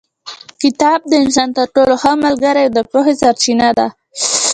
[0.61, 3.87] کتاب د انسان تر ټولو ښه ملګری او د پوهې سرچینه ده.